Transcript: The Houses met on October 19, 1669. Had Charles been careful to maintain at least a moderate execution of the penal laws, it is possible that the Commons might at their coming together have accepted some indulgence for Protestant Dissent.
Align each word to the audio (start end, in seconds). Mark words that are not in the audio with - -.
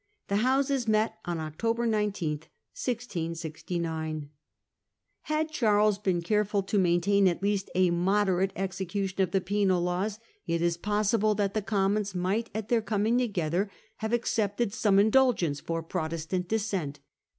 The 0.29 0.37
Houses 0.37 0.87
met 0.87 1.19
on 1.25 1.37
October 1.39 1.85
19, 1.85 2.37
1669. 2.39 4.31
Had 5.29 5.51
Charles 5.51 5.99
been 5.99 6.23
careful 6.23 6.63
to 6.63 6.79
maintain 6.79 7.27
at 7.27 7.43
least 7.43 7.69
a 7.75 7.91
moderate 7.91 8.51
execution 8.55 9.21
of 9.21 9.29
the 9.29 9.41
penal 9.41 9.79
laws, 9.83 10.17
it 10.47 10.59
is 10.63 10.75
possible 10.75 11.35
that 11.35 11.53
the 11.53 11.61
Commons 11.61 12.15
might 12.15 12.49
at 12.55 12.69
their 12.69 12.81
coming 12.81 13.19
together 13.19 13.69
have 13.97 14.11
accepted 14.11 14.73
some 14.73 14.97
indulgence 14.97 15.59
for 15.59 15.83
Protestant 15.83 16.47
Dissent. 16.47 16.99